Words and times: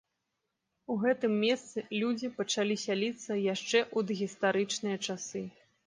У 0.93 0.95
гэтым 1.03 1.35
месцы 1.43 1.83
людзі 2.01 2.31
пачалі 2.39 2.81
сяліцца 2.87 3.41
яшчэ 3.53 3.79
ў 3.97 4.13
дагістарычныя 4.13 4.97
часы. 5.09 5.49